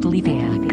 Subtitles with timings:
[0.00, 0.69] Sateliteak.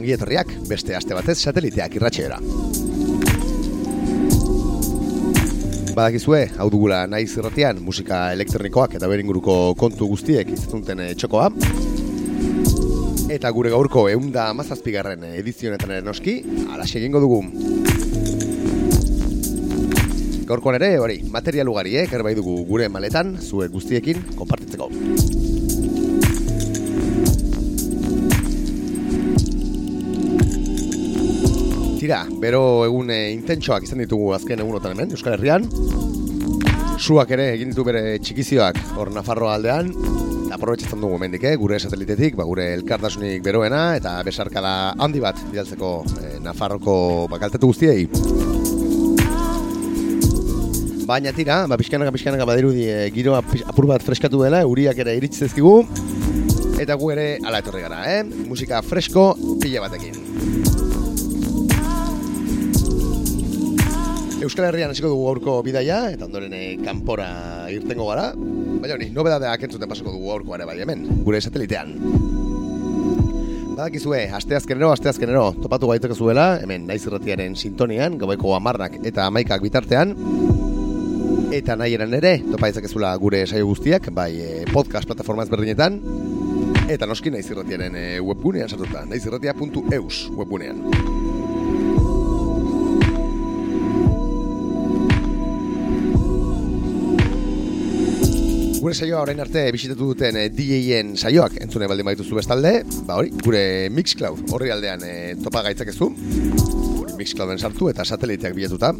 [0.00, 2.38] Ongi etorriak beste aste batez sateliteak irratxeera.
[5.90, 11.50] Badakizue, hau dugula naiz irratian musika elektronikoak eta beringuruko kontu guztiek izatuten txokoa.
[13.30, 16.40] Eta gure gaurko eunda mazazpigarren edizionetan ere noski,
[16.72, 17.42] alaxe egingo dugu.
[20.48, 24.90] Gaurkoan ere, hori, material ugari, eh, bai dugu gure maletan, zuek guztiekin, konpartitzeko.
[32.10, 35.62] Tira, bero egun e, intentsoak izan ditugu azken egunotan hemen, Euskal Herrian.
[36.98, 39.92] Suak ere egin ditu bere txikizioak hor Nafarroa aldean.
[40.48, 41.52] Eta aprobetxatzen dugu mendik, eh?
[41.60, 46.96] gure satelitetik, ba, gure elkartasunik beroena, eta besarkada handi bat bidaltzeko e, Nafarroko
[47.30, 48.08] bakaltetu guztiei.
[51.06, 53.38] Baina tira, ba, pixkanaka, pixkanaka badirudi e, giroa
[53.70, 55.76] apur bat freskatu dela, uriak ere iritsi zezkigu.
[56.82, 58.26] Eta gu ere ala etorri gara, eh?
[58.50, 59.30] Musika fresko
[59.62, 60.69] pila batekin.
[64.40, 67.26] Euskal Herrian hasiko dugu gaurko bidaia eta ondoren eh, kanpora
[67.68, 68.30] irtengo gara.
[68.34, 71.92] Baina hori, nobedadeak entzuten pasako dugu gaurko ere bai hemen, gure satelitean.
[73.74, 80.16] Badakizue, asteazkenero, asteazkenero, topatu gaiteko zuela, hemen naiz irratiaren sintonian, gaueko amarnak eta amaikak bitartean.
[81.52, 86.00] Eta nahi eran ere, topa ezula gure saio guztiak, bai eh, podcast plataforma ezberdinetan,
[86.88, 91.19] eta noski naiz irratiaren eh, webgunean sartuta, naizirratia.eus webgunean.
[98.80, 102.70] Gure saioa orain arte bisitatu duten e, DJ-en saioak entzune baldin baituzu bestalde,
[103.04, 103.60] ba hori, gure
[103.92, 105.10] Mixcloud horri aldean e,
[105.44, 106.08] topa gaitzakezu.
[106.62, 108.94] Gure Mixclouden sartu eta sateliteak bilatuta.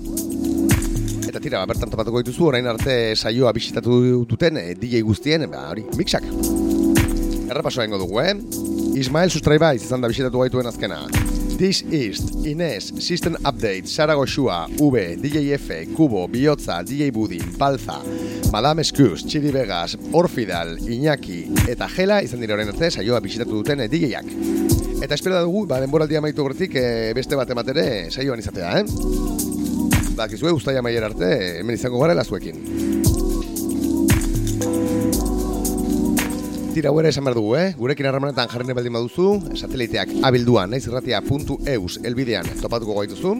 [1.30, 5.70] Eta tira, ba, bertan topatuko dituzu orain arte saioa bisitatu duten e, DJ guztien, ba
[5.72, 6.28] hori, Mixak.
[7.48, 8.36] Errepasoa ingo dugu, eh?
[9.00, 11.06] Ismael Sustraibaiz izan da bisitatu gaituen azkena.
[11.60, 18.00] This is Inez, System Update, Sara Goxua, V, DJ F, Kubo, Biotza, DJ Budin, Balza,
[18.50, 23.84] Madame Scruz, Chiri Vegas, Orfidal, Iñaki eta Gela izan dira horren arte saioa bisitatu duten
[23.92, 24.32] DJak.
[25.04, 30.16] Eta espero da dugu, ba, denboraldia maitu gortik e, beste bat ematere saioan izatea, eh?
[30.16, 32.99] Ba, kizue ustaia maier arte, hemen izango gara zuekin.
[36.70, 37.72] Tira, ere esan behar dugu, eh?
[37.74, 43.32] Gurekin harremanetan jarri baldin baduzu, sateliteak abilduan, naiz irratia.eus elbidean topatuko gaituzu.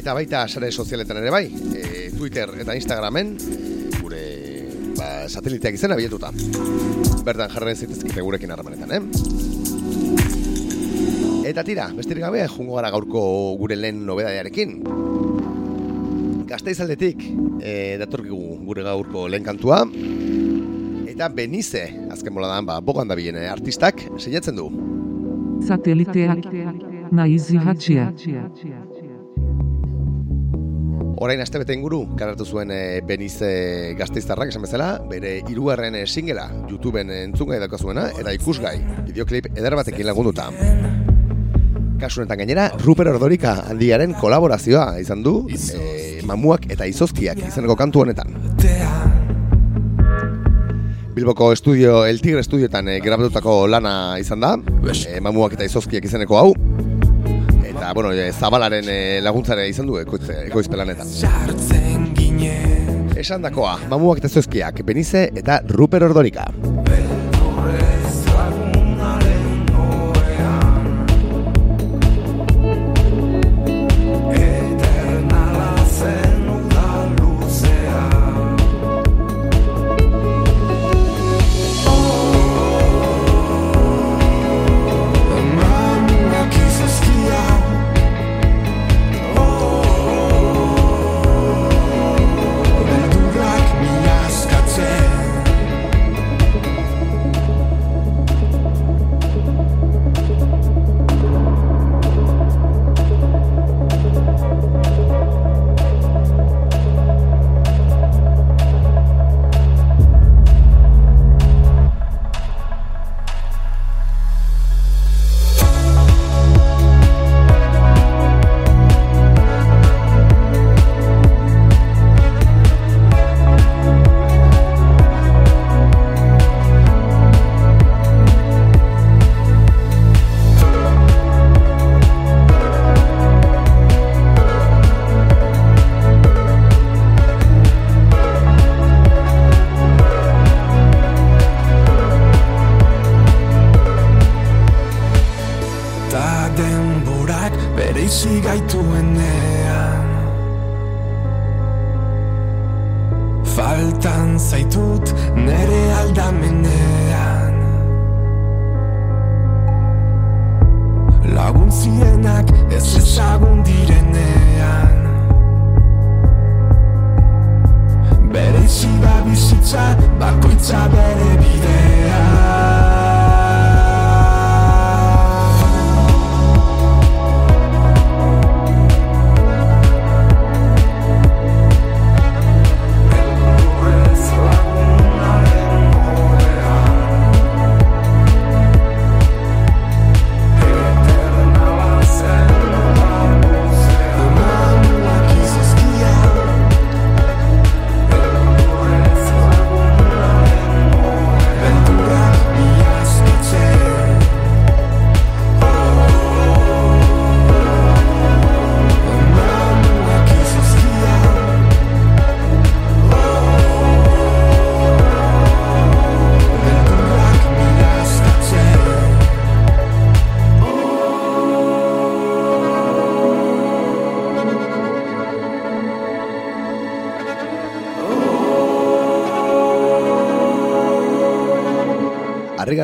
[0.00, 3.34] Eta baita sare sozialetan ere bai, e, Twitter eta Instagramen,
[3.98, 4.22] gure
[4.96, 6.32] ba, sateliteak izena biletuta.
[7.26, 9.02] Bertan jarren zitezkite gurekin harremanetan, eh?
[11.52, 13.20] Eta tira, besterik gabe, jungo gara gaurko
[13.60, 14.80] gure lehen nobedadearekin.
[16.48, 17.20] Gazteizaldetik,
[17.60, 19.84] e, datorkigu gure gaurko lehen kantua,
[21.12, 24.68] eta Benize, azken bola ba, bogan da biene artistak, sinatzen du.
[25.66, 26.48] Sateliteak,
[27.12, 28.08] naiz irratxia.
[31.22, 36.48] Orain aste bete inguru, karatu zuen e, Benize gazteiztarrak esan bezala, bere hirugarren e, singela
[36.70, 38.78] YouTubeen entzungai dauka zuena, eta ikusgai,
[39.12, 40.48] videoklip eder batekin lagunduta.
[42.02, 49.21] Kasunetan gainera, Ruper Ordorika handiaren kolaborazioa izan du, e, mamuak eta izozkiak izaneko kantu honetan.
[51.12, 54.54] Bilboko estudio, El Tigre estudioetan e, grabatutako lana izan da,
[54.88, 56.54] e, mamuak eta izozkiak izeneko hau.
[57.68, 61.12] Eta, bueno, e, zabalaren e, laguntzare izan du ekoizpe, ekoizpe lanetan.
[63.22, 66.48] Esan dakoa, mamuak eta izozkiak, Benize eta Ruper Ordorika.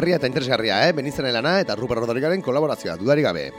[0.09, 0.93] Harrigarria eta interesgarria, eh?
[0.97, 3.51] Benitzen lana eta Ruper Rodrigaren kolaborazioa, dudari gabe.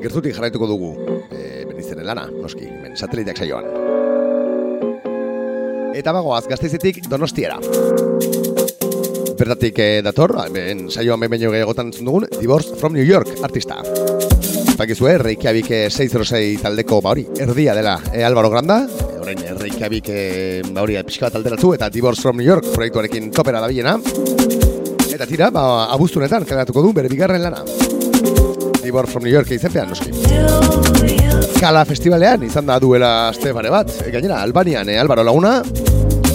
[0.00, 0.94] Gertutik jarraituko dugu,
[1.28, 3.66] e, Benitzen lana, noski, ben sateliteak saioan.
[5.92, 7.58] Eta bagoaz, gazteizetik donostiera.
[9.36, 13.82] Bertatik eh, dator, ben saioan behin baino gehiagotan dugun, Divorce from New York, artista.
[14.80, 18.86] Pakizue, Reykjavik 606 taldeko, ba hori, erdia dela, e, Álvaro Granda,
[19.20, 23.60] orain Reykjavik, e, ba hori, pixka bat alderatu, eta Divorce from New York proiektuarekin topera
[23.60, 23.98] da biena.
[25.20, 25.62] Eta tira, ba,
[25.92, 27.58] abuztunetan kaleratuko du bere bigarren lana.
[28.80, 30.14] Tibor from New York izenpean, noski.
[31.60, 33.92] Kala festivalean izan da duela aste bare bat.
[34.00, 35.58] E, gainera, Albanian, e, Albaro Laguna.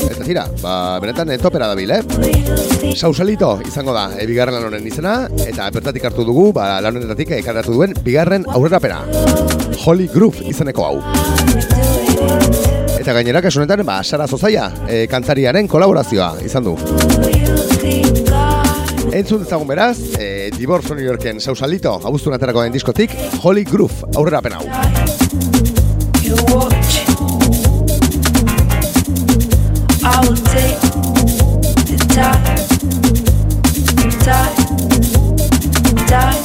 [0.06, 2.94] Eta tira, ba, benetan e, topera dabil, eh?
[2.94, 5.18] Sausalito izango da e, bigarren lan honen izena.
[5.34, 9.02] Eta bertatik hartu dugu, ba, lan honetatik e, duen bigarren aurrera
[9.82, 11.02] Holy Groove izeneko hau.
[13.02, 16.78] Eta gainera, kasunetan, ba, Sara Zozaia, e, kantariaren kolaborazioa izan du.
[19.16, 23.12] Entzun de beraz, e, Divorce New Yorken, Southalito, ha busto una aterako en discotik,
[23.44, 24.66] Holy Groove, aurrera pena u.
[30.04, 30.82] I would take
[31.86, 32.44] this time.
[34.06, 34.52] I
[36.10, 36.44] time.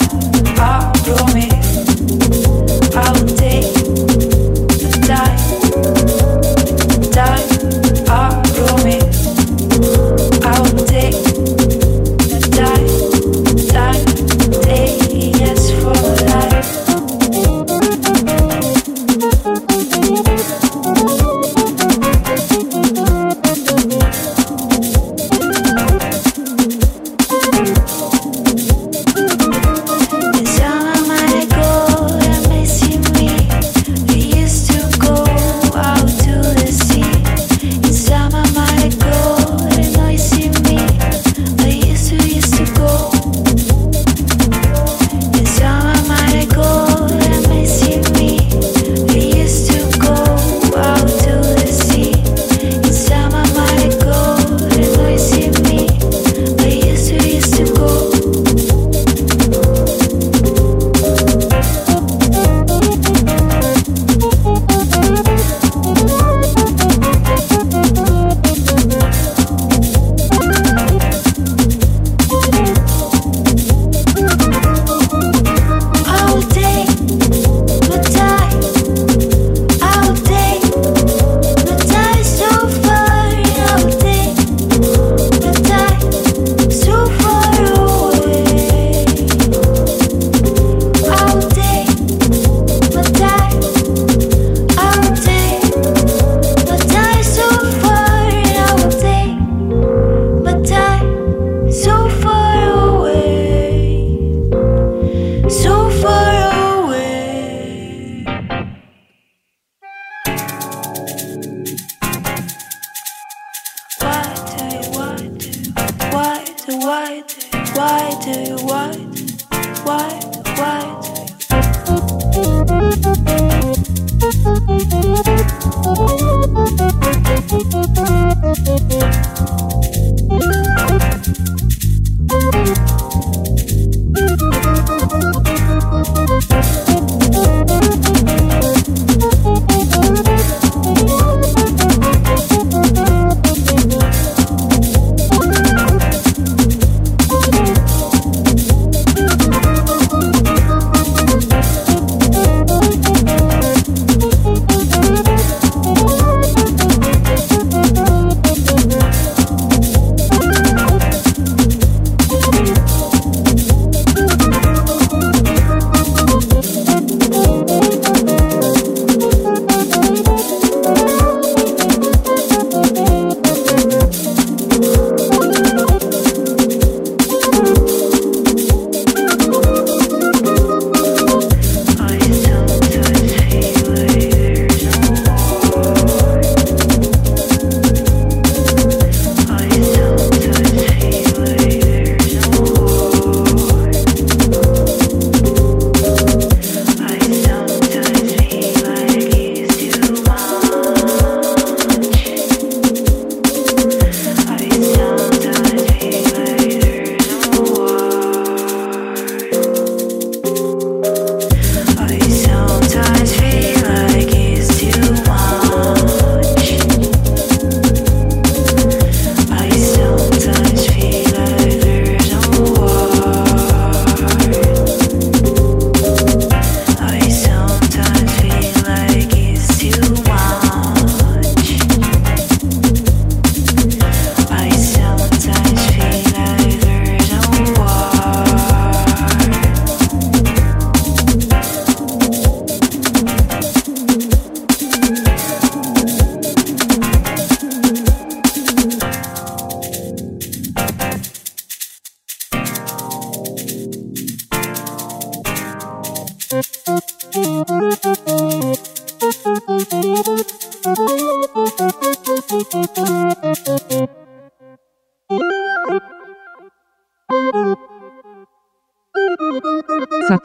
[2.94, 3.79] I would take take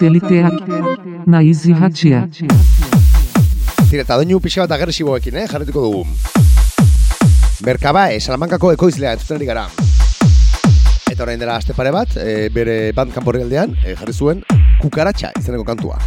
[0.05, 0.67] Sateliteak.
[1.25, 2.27] Naiz irratia.
[3.89, 5.45] Tira, eta doinu pixka bat agresiboekin, eh?
[5.50, 6.03] Jarrituko dugu.
[7.65, 9.63] Merkabae, Salamankako ekoizlea entzuten ari gara.
[11.09, 14.43] Eta orain dela aste pare bat, e, bere bandkamp horri aldean, e, jarri zuen
[14.83, 15.97] kukaratxa izeneko kantua.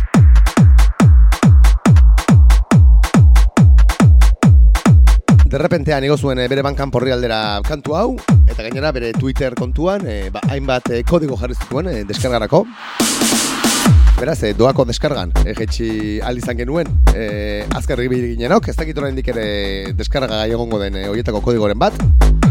[5.49, 8.09] Derrepentean igo zuen e, bere bankan porri aldera kantu hau,
[8.47, 12.63] eta gainera bere Twitter kontuan, e, ba, hainbat e, kodigo jarri zituen e, deskargarako.
[14.19, 19.95] Beraz, e, doako deskargan, e, jetxi izan genuen, e, azkar ginenok, ez dakit orain ere
[19.95, 21.95] deskarga gai egongo den e, oietako kodigoren bat.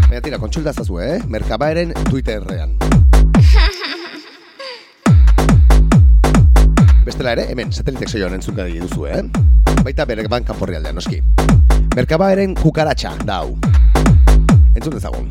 [0.07, 1.19] Baina tira, kontsulta zazu, eh?
[1.27, 2.71] Merkabaeren Twitterrean.
[7.03, 9.27] Bestela ere, hemen, satelitek soioan entzun gadi duzu, eh?
[9.83, 11.19] Baita bere bankan porri aldean, noski.
[11.97, 13.57] Merkabaeren kukaratxa, da hau.
[14.74, 15.27] Entzun dezagun.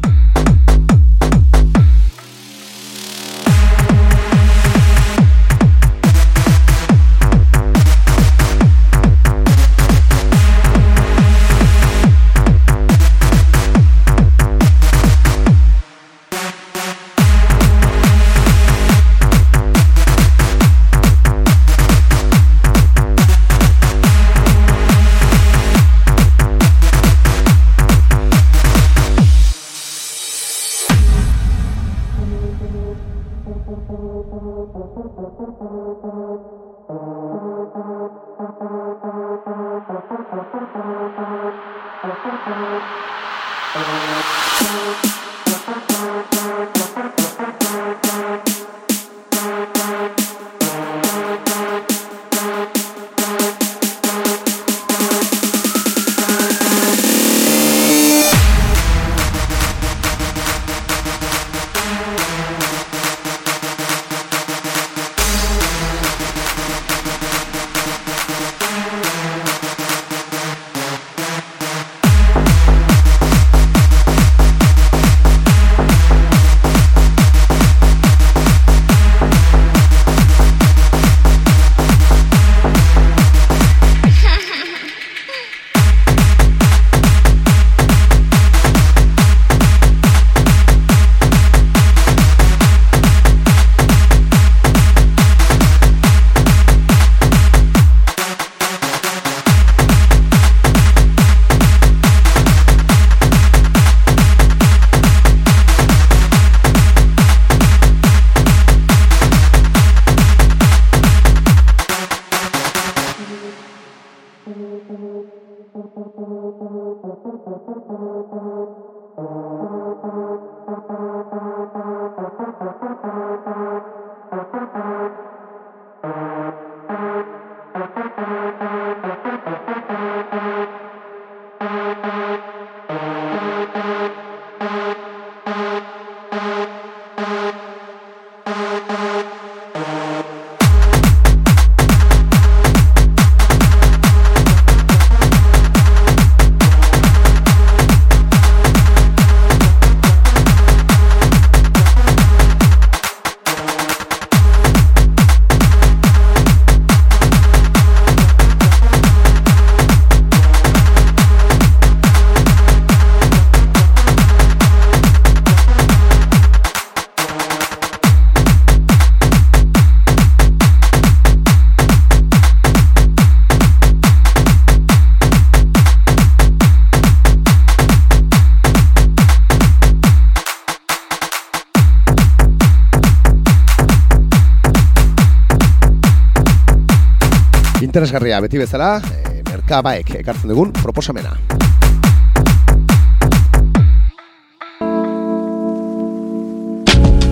[187.96, 191.30] Interesgarria beti bezala, e, merkabaek ekartzen dugun proposamena.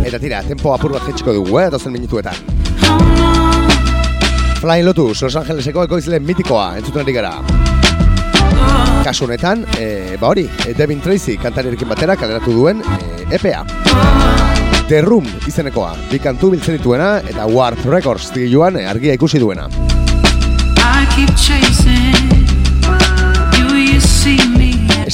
[0.09, 2.33] Eta tira, tempo apur bat jetxiko dugu, eh, dozen minutuetan.
[4.63, 7.35] Flying Lotus, Los Angeleseko ekoizle mitikoa, entzuten ari gara.
[9.05, 13.67] Kasu honetan, e, ba hori, e, Devin Tracy kantarirekin batera kaleratu duen e, EPA.
[14.89, 19.69] The Room izenekoa, bi kantu biltzen dituena eta Warp Records digiluan argia ikusi duena.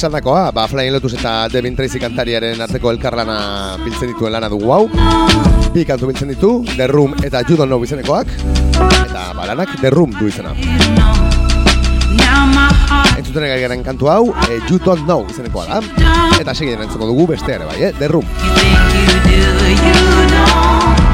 [0.01, 4.71] Esan dakoa, ba, Flying Lotus eta Devin Tracy kantariaren arteko elkarlana biltzen dituen lana dugu
[4.73, 4.87] hau.
[5.75, 8.31] Bi kantu biltzen ditu, The Room eta You Don't Know izenekoak.
[9.03, 10.55] Eta balanak The Room du izena.
[13.13, 15.81] Entzuten egari garen kantu hau, e, You Don't Know izenekoa da.
[16.39, 17.93] Eta segiten entzuko dugu beste ere bai, eh?
[17.99, 18.25] The Room.
[18.25, 21.10] You think you do, you know.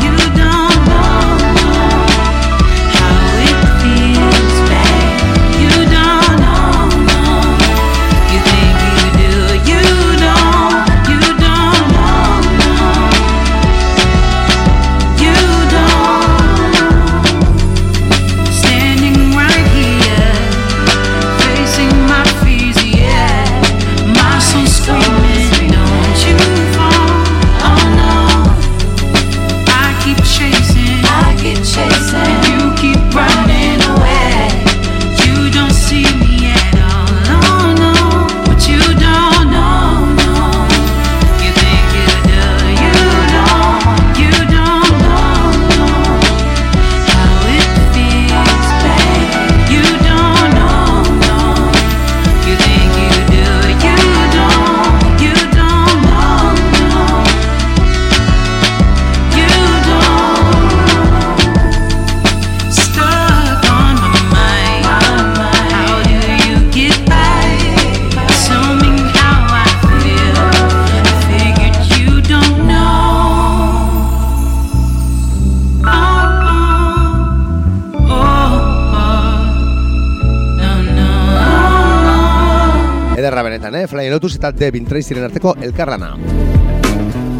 [84.17, 86.07] Meadotus eta Devin Tracyren arteko elkarlana.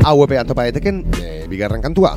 [0.06, 2.12] Hau epean topa deteken, e, eh, bigarren kantua.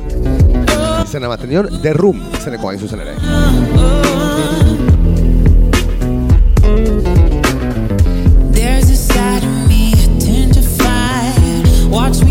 [1.01, 3.15] Izen ematen nion, The Room izeneko hain zuzen ere.
[8.53, 12.30] There's a side of me, a tender fire Watch me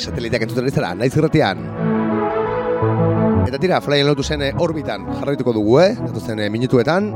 [0.00, 1.58] Sateliteak entzuten ari naiz irratian.
[3.48, 5.90] Eta tira, flyen lotu zen eh, orbitan jarraituko dugu, eh?
[5.98, 7.10] Datu zen eh, minutuetan.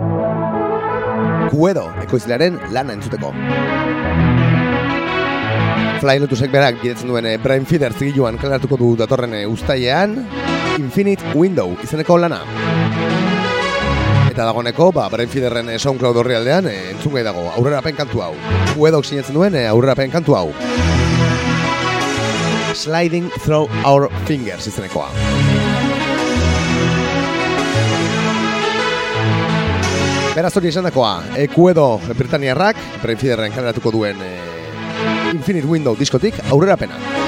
[1.52, 3.30] Kuedo, ekoizlearen lana entzuteko.
[6.02, 10.18] Flyen lotu Lotusek berak bidetzen duen eh, Prime Feeder zigiluan kaleratuko du datorren ustailean
[10.76, 12.42] Infinite Window izeneko lana.
[14.34, 18.32] Eta dagoneko, ba, Brain Feederren SoundCloud horri aldean, entzungai dago, aurrerapen kantu hau.
[18.74, 20.48] Uedok sinatzen duen aurrerapen kantu hau.
[22.74, 25.08] Sliding Through Our Fingers izenekoa.
[30.34, 34.32] Beraz hori esan dakoa, Ekuedo Britaniarrak, Brainfeederren kaleratuko duen e,
[35.30, 37.23] Infinite Window diskotik aurrera pena.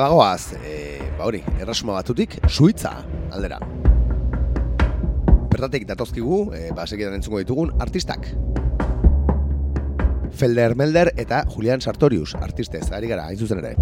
[0.00, 2.94] Bagoaz, e, ba hori, erresuma batutik, suitza
[3.30, 3.58] aldera.
[5.50, 8.30] Bertatik datozkigu, e, ba, entzungo ditugun, artistak.
[10.30, 13.74] Felder Melder eta Julian Sartorius, artistez, ari gara, hain zuzen ere.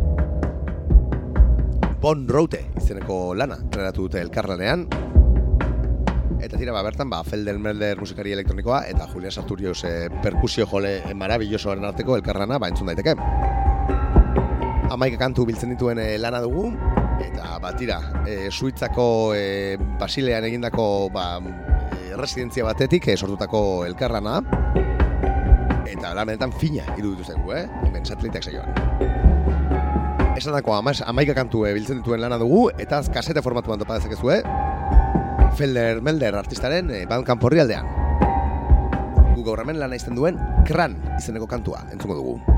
[2.01, 4.87] Bon Route izeneko lana, trenatu dute elkarlanean.
[6.39, 11.01] Eta tira, ba, bertan, ba, Felder Melder musikari elektronikoa eta Julian Sartorius e, perkusio jole
[11.15, 13.19] marabillosoaren arteko elkarlana, ba, entzun daiteke.
[14.89, 16.71] Amaika kantu biltzen dituen e, lana dugu,
[17.21, 21.27] eta ba, tira, e, Suitzako e, Basilean egindako ba,
[21.93, 24.39] e, residentzia batetik e, sortutako elkarlana,
[25.85, 27.67] eta lanetan fina iruditu zaigu, eh?
[27.85, 28.73] Hemen sateliteak saioan.
[30.39, 34.43] Esan dako, amaika kantu e, biltzen dituen lana dugu, eta kasete formatuan topa dezakezu, eh?
[35.59, 37.93] Felder Melder artistaren e, Bandcamp horri aldean.
[39.35, 42.58] Gu gaur hemen lana izten duen Kran izeneko kantua, entzungo dugu.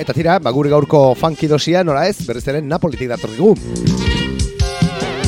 [0.00, 3.54] Eta tira, ba, gure gaurko funky dosia, nola ez, berriz ere Napolitik dator digu.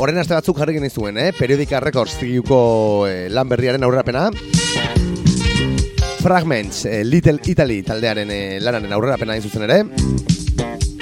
[0.01, 1.31] Horren aste batzuk jarri genizuen, eh?
[1.37, 4.31] Periodika Records zigiuko eh, lan berriaren aurrerapena.
[6.23, 9.83] Fragments, eh, Little Italy taldearen eh, lanaren aurrerapena hain zuzen ere.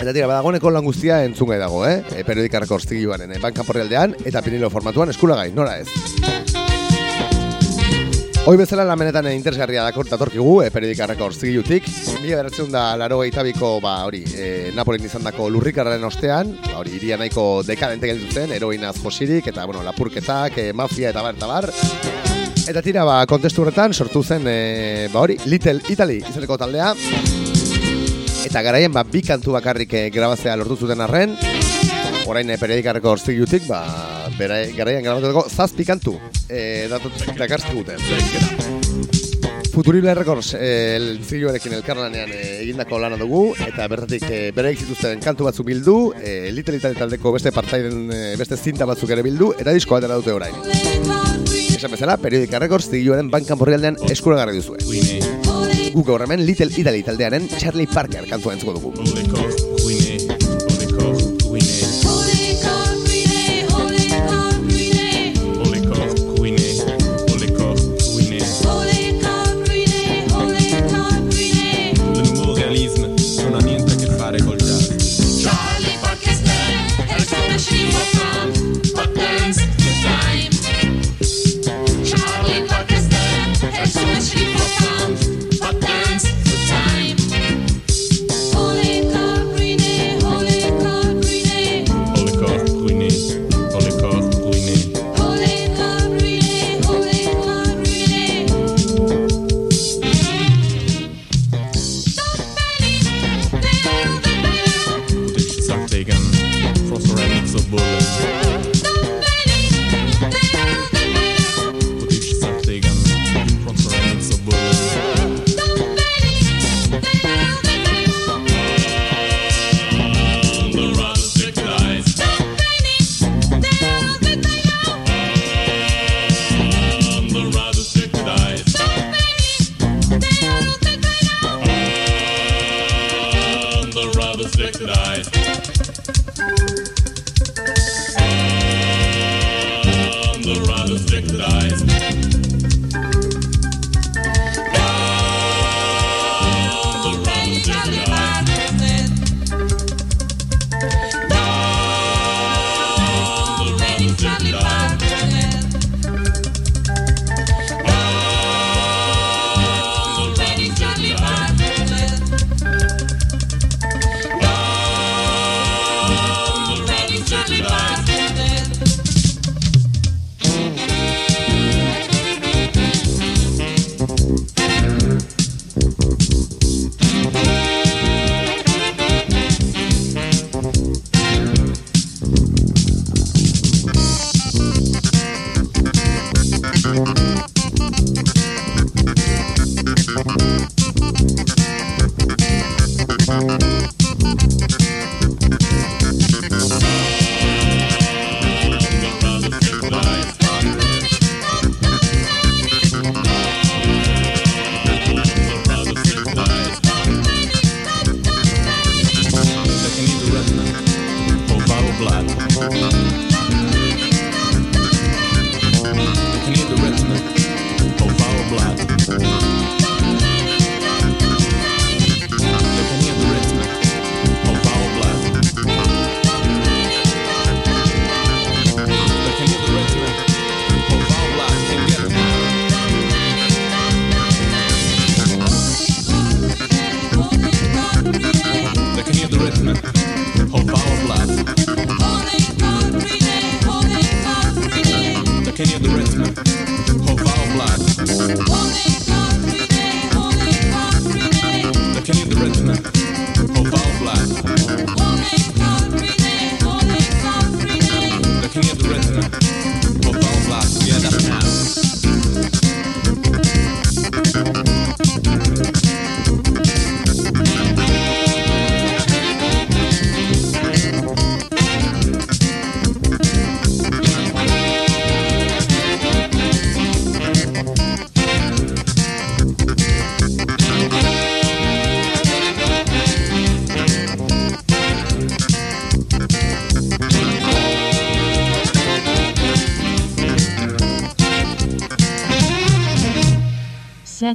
[0.01, 1.99] Eta tira, badagoneko lan guztia entzungai dago, eh?
[2.17, 6.30] E, Periodika Records zigiuaren eh, bankan aldean eta pinilo formatuan eskulagai, nola ez.
[8.49, 11.85] Hoi bezala lamenetan interesgarria dakor datorkigu, e, periodika rekords zigilutik.
[12.23, 16.97] Mila beratzen da laro biko, ba, hori, e, Napolin izan dako lurrikarren ostean, ba, hori,
[16.97, 21.47] iria nahiko dekadente gelditu zen, heroinaz josirik, eta, bueno, lapurketak, e, mafia eta bar, eta
[21.47, 21.71] bar.
[22.67, 26.95] Eta tira, ba, kontestu horretan sortu zen, e, ba hori, Little Italy izeneko taldea.
[28.41, 31.37] Eta garaien, ba, bi kantu bakarrik eh, grabazea lortu zuten arren.
[32.27, 33.81] Orain e, periodikarreko orzigiutik, ba,
[34.39, 36.19] bera, garaian grabatutako zazpi kantu.
[36.49, 39.19] E, dakartzki guten.
[39.71, 45.23] Futurible Records eh, el zilloarekin elkarlanean eh, egindako lana dugu eta bertatik eh, bereik zituzten
[45.23, 49.53] kantu batzuk bildu, eh, Little Italy taldeko beste partaiden eh, beste zinta batzuk ere bildu
[49.57, 50.59] eta diskoa atera dute orain.
[51.77, 54.83] Esan bezala, Periodica Records zilloaren bankan borrialdean eskuragarri duzue.
[55.95, 60.20] Guk gaur hemen Little Italy taldearen Charlie Parker kantua entzuko dugu.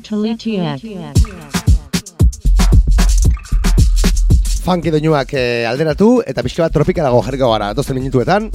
[0.06, 0.82] Satellitiak.
[4.62, 8.52] Funky doinuak eh, alderatu eta pixka bat tropikalago jarriko gara dozen minutuetan.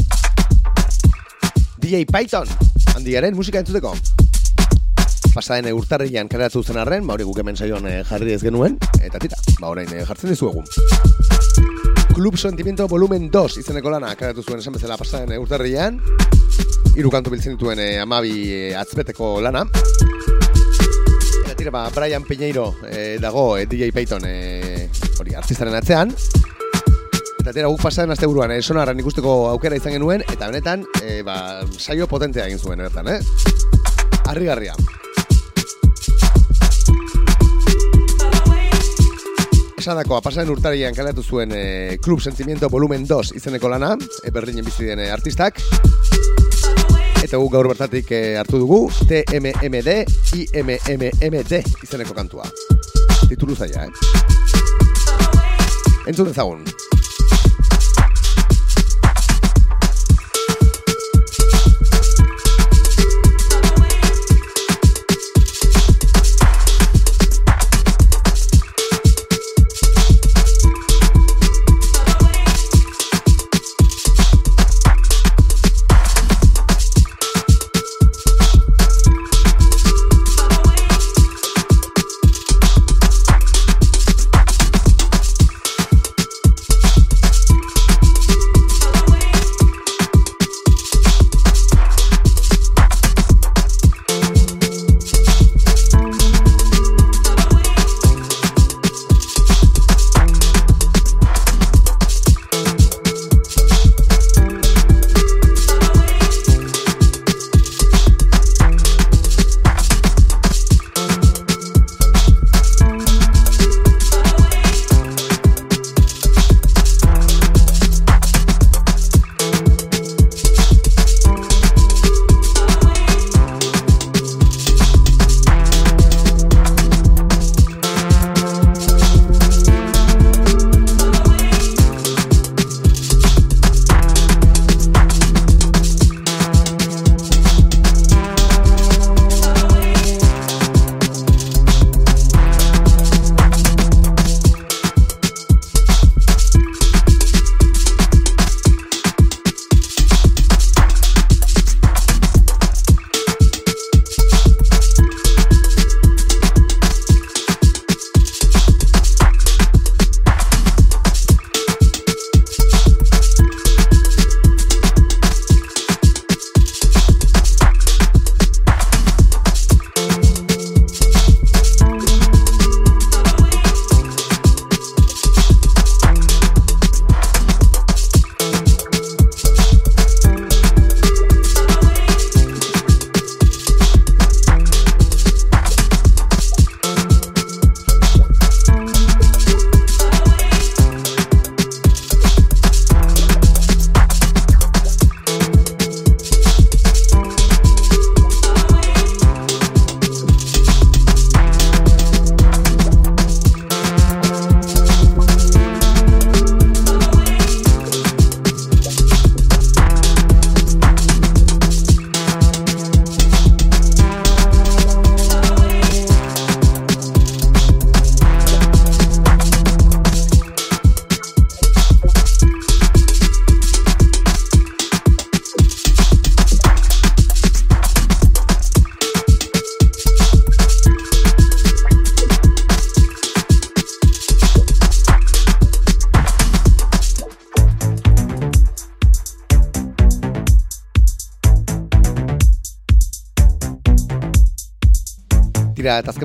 [1.82, 2.46] DJ Python,
[2.94, 3.96] handiaren musika entzuteko.
[5.34, 9.18] Pasaden urtarrian kaleratu zen arren, ba hori guk hemen saioan eh, jarri ez genuen, eta
[9.18, 10.62] tira, ba orain eh, jartzen dizuegu.
[12.14, 15.98] Club Sentimiento Volumen 2 izeneko lana kaleratu zuen esan bezala pasaden urtarrian.
[16.94, 19.66] hiru kantu biltzen dituen e, amabi e, atzbeteko lana.
[21.61, 24.89] Tira, ba, Brian Piñeiro e, dago e, DJ Payton e,
[25.21, 26.09] hori artistaren atzean.
[26.09, 31.19] Eta tira, guk pasaren azte buruan, e, sonarran ikusteko aukera izan genuen, eta benetan, e,
[31.21, 33.21] ba, saio potentea egin zuen bertan, eh?
[34.33, 34.73] Arrigarria.
[39.77, 44.89] Esadakoa, pasaren urtarian kalatu zuen e, Club Sentimiento Volumen 2 izeneko lana, e, Berlinen bizi
[44.89, 45.61] den artistak.
[47.21, 49.91] Eta guk gaur bertatik e, hartu dugu TMMD
[50.41, 51.53] IMMMD
[51.85, 52.49] izeneko kantua.
[53.29, 53.93] Titulu zaila, eh?
[56.09, 56.64] Entzun dezagun.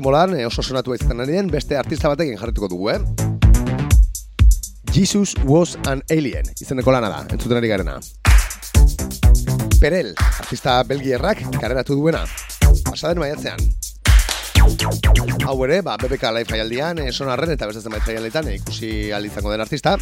[0.06, 3.00] Molan, eh, oso sonatua izan ari den, beste artista batekin jarrituko dugu, eh?
[4.94, 7.96] Jesus was an alien, izeneko lana da, entzuten ari garena.
[9.80, 10.12] Perel,
[10.44, 12.20] artista belgierrak, kareratu duena.
[12.86, 13.58] Pasaden maiatzean.
[15.42, 19.26] Hau ere, ba, BBK live jaialdian, eh, sonarren eta beste zenbait jaialditan eh, ikusi ahal
[19.26, 19.96] izango den artista.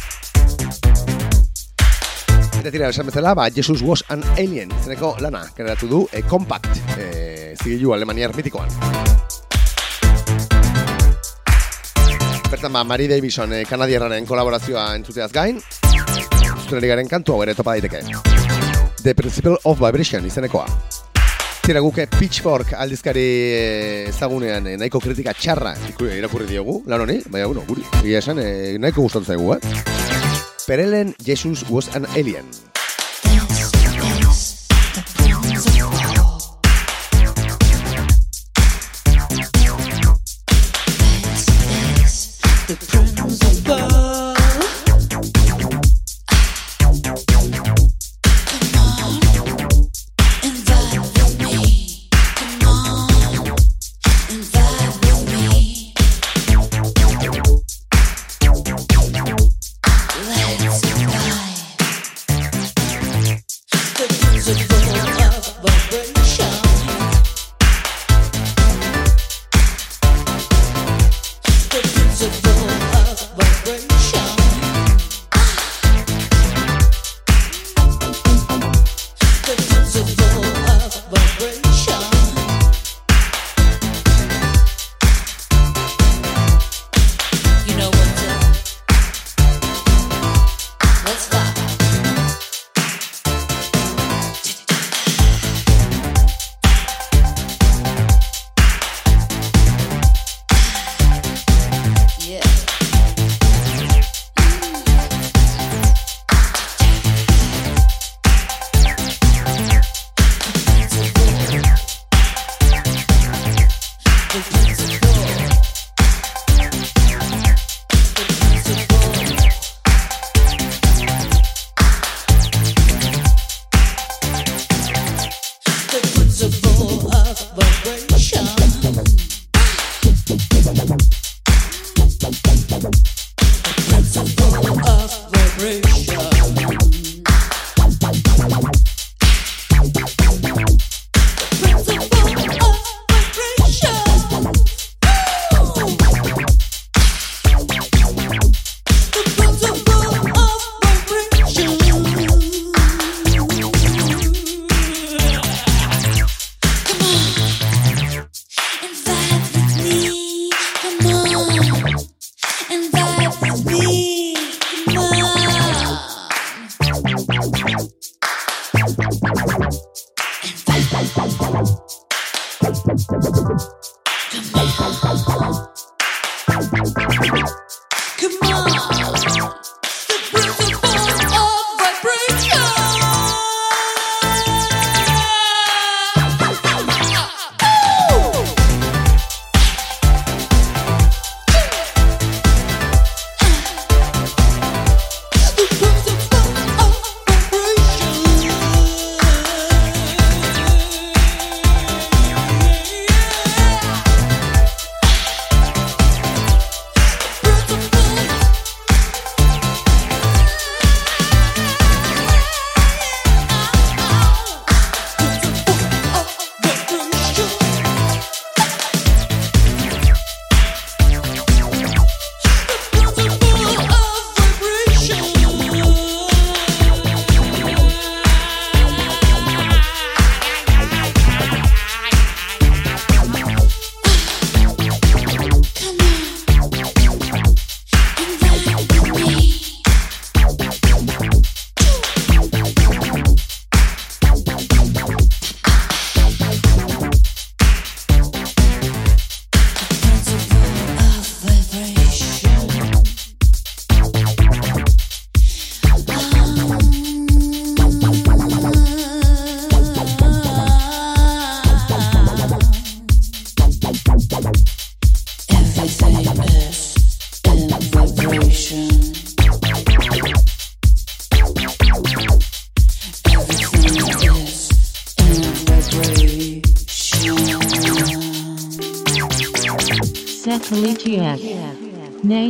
[2.59, 6.69] Eta tira, esan bezala, ba, Jesus was an alien, izeneko lana, kareratu du, e, Compact,
[6.93, 8.69] e, zigilu alemaniar mitikoan.
[12.65, 15.59] Bertan ba, Mari Davison eh, kanadierraren kolaborazioa entzuteaz gain,
[16.63, 18.01] zuten garen kantu hau ere topa daiteke.
[19.03, 20.65] The Principle of Vibration izenekoa.
[21.61, 25.75] Tira guke Pitchfork aldizkari eh, ezagunean eh, nahiko kritika txarra
[26.09, 30.55] irakurri diogu, lan honi, baina, bueno, guri, egia esan, eh, nahiko gustatzen zaigu, eh?
[30.65, 32.49] Perelen Jesus was an alien.
[42.67, 42.94] the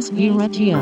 [0.06, 0.78] Nes Iratia.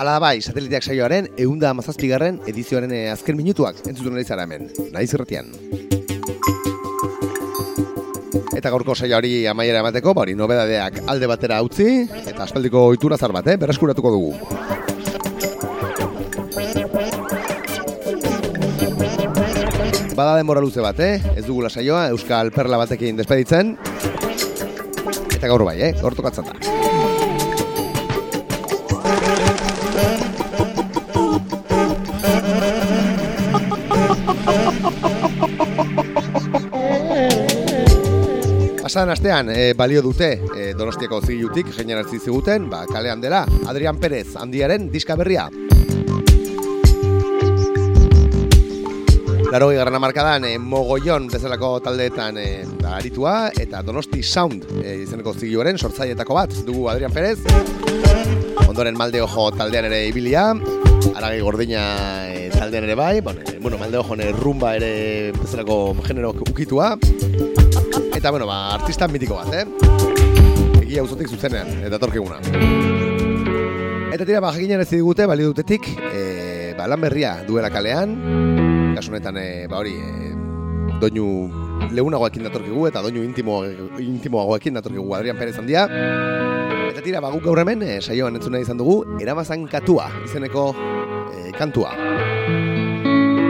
[0.00, 5.10] Ala bai, sateliteak saioaren eunda amazazpigarren edizioaren eh, azken minutuak entzuten nahi zara hemen, naiz
[5.12, 5.50] irratian.
[8.56, 13.36] Eta gaurko saioari amaiera emateko, ba hori nobedadeak alde batera utzi, eta aspaldiko ohitura zar
[13.36, 14.32] bat, eh, berreskuratuko dugu.
[20.16, 21.20] Bada denbora luze bat, eh?
[21.36, 23.76] Ez dugula saioa, Euskal Perla batekin despeditzen.
[25.40, 25.94] Eta gaur bai, eh?
[25.96, 26.52] Gaur tokatzen da.
[38.82, 44.34] Pasadan astean e, balio dute e, Donostiako zigilutik jenerazi ziguten, ba, kalean dela Adrian Perez
[44.36, 45.48] handiaren diska berria.
[49.50, 52.44] Laro garrana markadan e, mogoion bezalako taldeetan e,
[52.78, 57.40] da, aritua eta Donosti Sound e, izeneko zigiluaren sortzailetako bat dugu Adrian Perez.
[58.68, 60.44] Ondoren malde ojo taldean ere ibilia,
[61.16, 61.82] aragi gordina
[62.30, 66.94] e, taldean ere bai, bueno, e, bueno malde ojo rumba ere bezalako genero ukitua.
[68.14, 69.66] Eta, bueno, ba, artista mitiko bat, eh?
[70.84, 72.38] Egia uzotik zuzenean, eta torkiguna.
[74.14, 78.59] Eta tira, ba, jakinen ez digute, balio dutetik, e, ba, lan berria duela kalean,
[79.00, 80.34] kasu honetan, e, ba, hori, e,
[81.00, 81.48] doinu
[81.96, 83.62] leunagoekin datorkigu, eta doinu intimo,
[83.96, 85.86] intimoagoekin datorkigu Adrian Perez handia.
[86.90, 90.68] Eta tira, ba, guk gaur hemen, e, saioan entzuna izan dugu, eramazan katua, izeneko
[91.32, 91.94] e, kantua.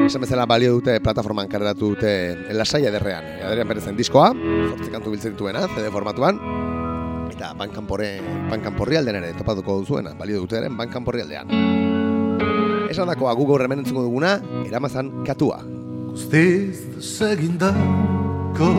[0.06, 2.14] Esan bezala balio dute plataforman kareratu dute
[2.54, 3.26] lasai ederrean.
[3.50, 4.30] Adrian Perezen diskoa,
[4.70, 6.38] zortzi kantu biltzen dituena, CD formatuan,
[7.30, 8.16] eta bankanpore,
[8.50, 11.89] bankanporri aldean ere topatuko duzuena, balio duteren bankanporri aldean.
[12.90, 15.60] Esan dakoa gu gaur hemen entzungo duguna, eramazan katua.
[16.10, 18.70] Guztiz desegindako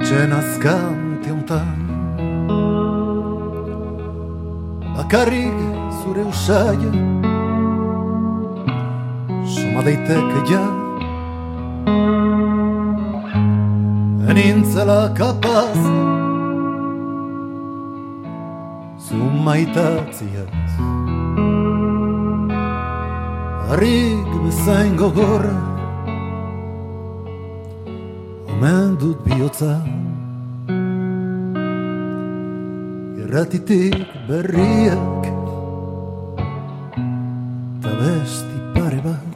[0.00, 1.84] Txen azkante hontan
[4.96, 5.60] Bakarrik
[6.00, 6.92] zure usaia
[9.44, 10.64] Soma daiteke ja.
[14.32, 15.84] Enintzela kapaz
[19.04, 21.03] Zu maitatziaz
[23.68, 25.56] Harrik bezain gogorra
[28.52, 29.74] Omen dut bihotza
[33.20, 33.96] Irratitik
[34.28, 35.22] berriak
[37.82, 39.32] Ta besti pare bat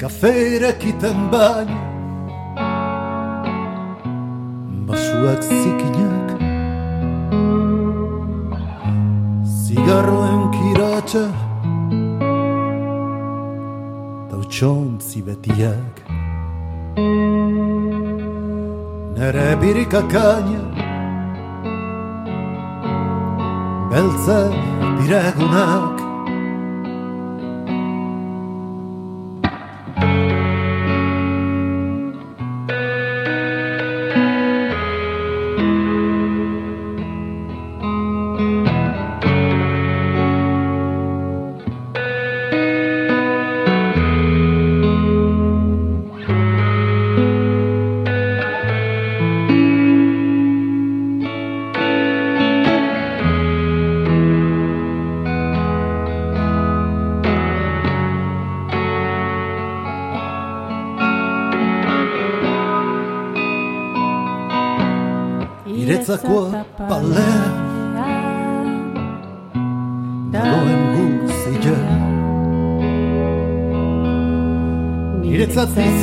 [0.00, 1.80] Kafeirek iten baina
[4.88, 6.03] Basuak zikinak
[9.74, 11.24] Zigarroen kiratxa
[14.30, 15.94] Tautxontzi betiak.
[19.16, 20.62] Nere birikakaina
[23.90, 24.40] Beltza
[24.98, 25.93] diregunak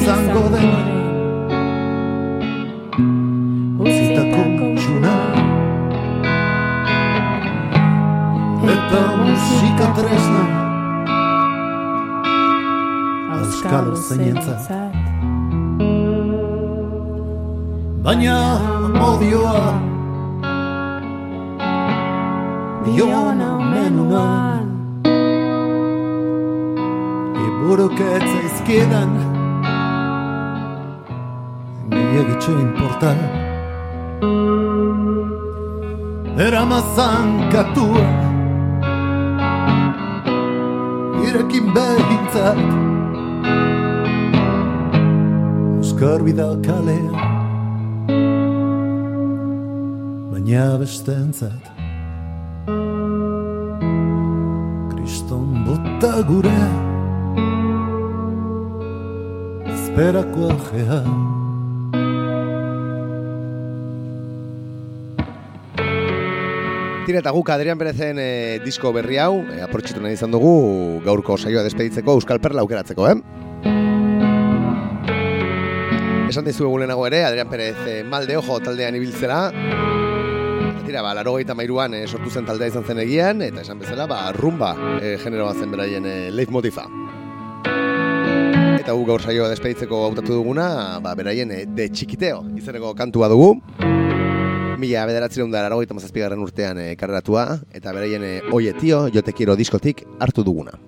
[0.01, 0.71] izango den.
[3.85, 4.41] Zitako
[4.77, 5.15] txuna
[8.73, 10.43] Eta musika tresna.
[13.37, 14.71] Auskalo zeinentzat.
[18.03, 18.37] Baina
[18.97, 19.63] modioa.
[22.85, 24.65] Diona menuan
[27.45, 29.30] Iburuk ez zaizkidan
[32.11, 33.15] Gehiagitxo importa
[36.35, 38.03] Eramazan katua
[41.23, 42.59] Irekin behintzat
[45.79, 47.15] Euskar bida kalean
[50.35, 51.63] baina bestentzat
[54.91, 56.59] Kriston bota gure
[59.71, 61.03] Ezberako ajea
[67.01, 71.33] Tira eta guk Adrian Perezen e, disko berri hau, e, aportxitu nahi izan dugu gaurko
[71.33, 73.15] saioa despeditzeko Euskal Perla aukeratzeko, eh?
[76.29, 79.39] Esan dizu egun lehenago ere, Adrian Perez e, malde ojo taldean ibiltzera.
[79.49, 83.81] Eta tira, ba, laro gaita mairuan e, sortu zen taldea izan zen egian, eta esan
[83.81, 86.85] bezala, ba, rumba e, generoa zen beraien e, leitmotifa.
[88.77, 93.55] Eta gu gaur saioa despeditzeko hautatu duguna, ba, beraien e, de txikiteo izeneko kantua dugu.
[94.81, 95.61] Mila bederatzen da
[95.93, 97.45] mazazpigarren urtean e, karreratua,
[97.77, 100.79] eta beraien e, oie tio, jotekiro diskotik hartu duguna.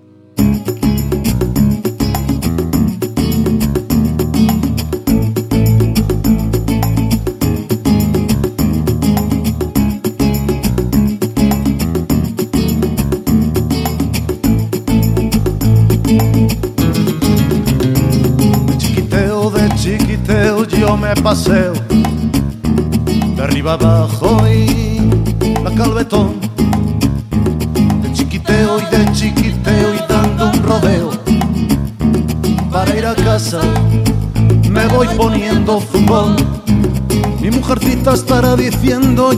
[21.24, 21.73] Paseo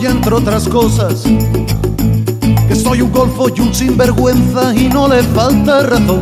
[0.06, 1.22] entre otras cosas
[2.68, 6.20] que soy un golfo y un sinvergüenza y no le falta razón.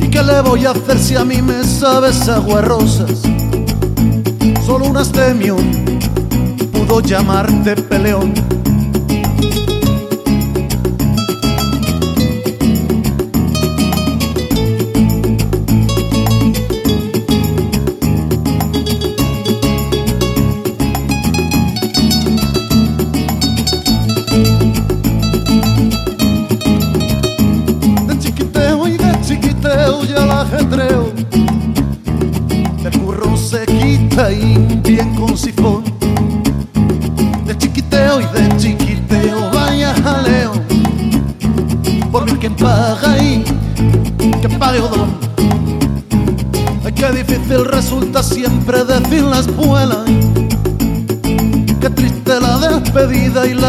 [0.00, 3.22] ¿Y qué le voy a hacer si a mí me sabes agua rosas?
[4.64, 5.56] Solo un astemio
[6.72, 8.34] pudo llamarte peleón.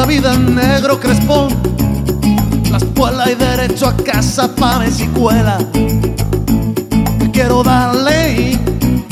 [0.10, 1.49] Vida negro crespón
[2.72, 5.60] la escuela y derecho a casa pa' ver si cuela.
[7.32, 8.57] Quiero darle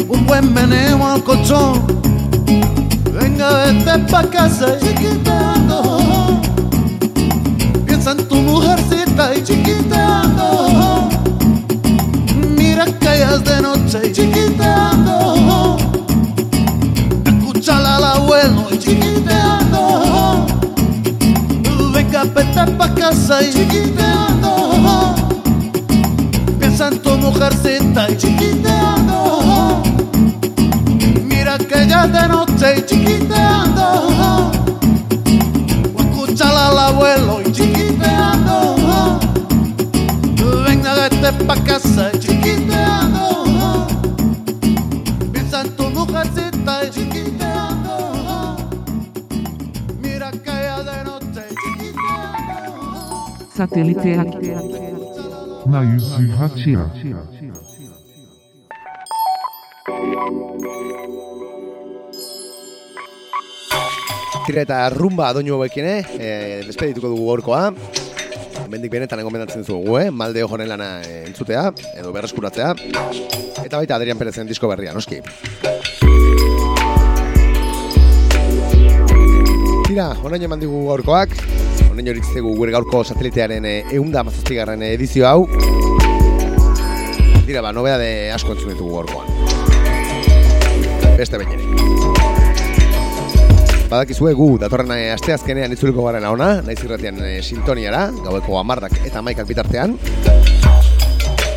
[0.07, 1.85] un buen meneo al colchón.
[3.13, 6.41] Venga, vete pa' casa y chiquiteando.
[7.85, 11.09] Piensa en tu mujercita y chiquiteando.
[12.57, 15.77] Mira que ya de noche y chiquiteando.
[17.23, 19.66] Escúchala al abuelo y chiquiteando.
[22.23, 25.13] Vete pa' casa y chiquiteando.
[26.59, 29.83] Piensa en tu mujercita y chiquiteando.
[31.25, 34.09] Mira que ya de noche y chiquiteando.
[35.95, 39.19] O escúchala al abuelo y chiquiteando.
[40.65, 42.86] Venga, vete pa' casa y chiquiteando.
[53.57, 54.35] Sateliteak
[55.67, 56.83] naiz irratia.
[64.47, 66.01] Tira eta rumba doinu hauekin, eh?
[66.15, 66.29] E,
[66.67, 67.63] despedituko dugu gaurkoa.
[68.67, 70.07] Hemendik benetan engomendatzen zugu, eh?
[70.11, 72.73] Malde joren lana eh, entzutea, edo berreskuratzea.
[73.65, 75.23] Eta baita Adrian Perezen disko berria, noski.
[79.87, 81.56] Tira, orain eman digu gaurkoak.
[81.97, 85.47] Orain horitzegu gure gaurko satelitearen eh, eunda mazaztigarren edizio hau.
[87.47, 89.25] Tira, ba, nobea de asko entzun ditugu gaurkoan.
[91.17, 91.57] Beste behin.
[93.89, 99.25] Badakizue gu datorren eh, asteazkenean itzuliko garen ona, naiz irratian eh, sintoniara, gaueko amarrak eta
[99.25, 99.97] maikak bitartean.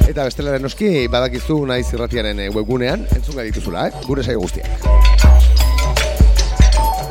[0.09, 4.05] Eta bestelaren noski, badakizu naiz irratiaren eh, webgunean, entzun dituzula, eh?
[4.09, 4.89] gure saio guztiak.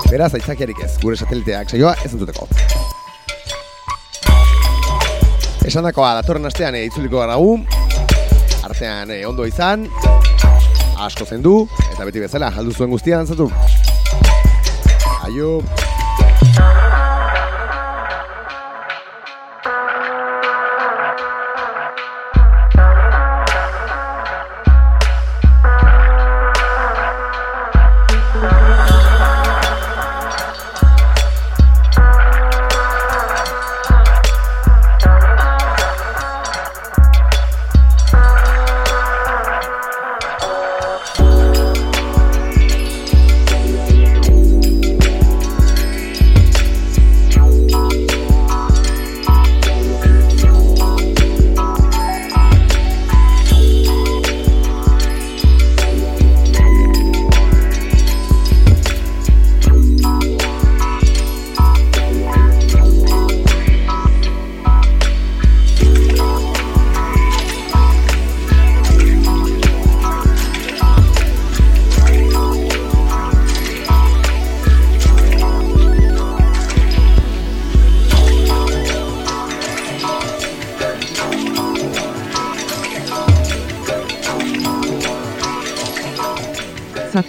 [0.10, 2.79] Beraz, aitzakiarik ez, gure sateliteak saioa ez
[5.60, 5.68] entzuteko.
[5.68, 7.60] Esandakoa datorren astean eh, itzuliko gara gu,
[8.64, 9.88] artean eh, ondo izan,
[10.98, 13.50] asko zendu, eta beti bezala, aldu zuen guztian zatu.
[15.26, 15.62] Aio.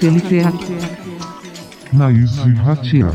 [0.00, 0.54] Sateliteak
[1.92, 3.10] naiz irratia.